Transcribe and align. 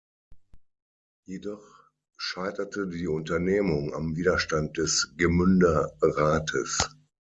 Jedoch 1.27 1.91
scheiterte 2.17 2.87
die 2.87 3.05
Unternehmung 3.07 3.93
am 3.93 4.15
Widerstand 4.15 4.79
des 4.79 5.13
Gmünder 5.15 5.91
Rates. 6.01 6.89